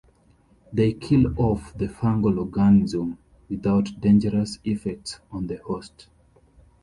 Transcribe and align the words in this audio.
They 0.73 0.93
kill 0.93 1.39
off 1.39 1.77
the 1.77 1.85
fungal 1.85 2.39
organism 2.39 3.19
without 3.49 3.89
dangerous 4.01 4.57
effects 4.63 5.19
on 5.31 5.45
the 5.45 5.57
host. 5.57 6.07